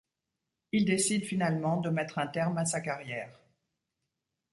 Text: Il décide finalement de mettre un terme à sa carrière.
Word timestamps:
Il 0.71 0.85
décide 0.85 1.25
finalement 1.25 1.77
de 1.79 1.91
mettre 1.91 2.17
un 2.17 2.25
terme 2.25 2.57
à 2.57 2.65
sa 2.65 2.81
carrière. 2.81 3.39